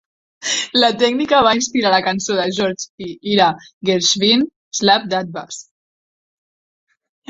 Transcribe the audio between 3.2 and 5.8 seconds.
Ira Gershwin "Slap That Bass".